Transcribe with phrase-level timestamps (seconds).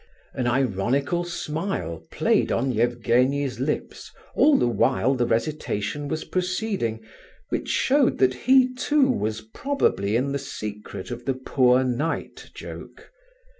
[0.33, 7.05] An ironical smile played on Evgenie's lips all the while the recitation was proceeding,
[7.49, 13.11] which showed that he, too, was probably in the secret of the 'poor knight' joke.